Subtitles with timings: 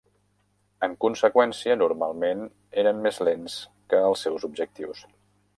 [0.87, 2.43] En conseqüència, normalment
[2.85, 3.61] eren més lents
[3.93, 5.09] que els seus objectius.